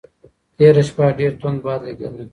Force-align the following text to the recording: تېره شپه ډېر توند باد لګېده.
تېره 0.57 0.83
شپه 0.87 1.05
ډېر 1.19 1.31
توند 1.41 1.59
باد 1.65 1.79
لګېده. 1.87 2.23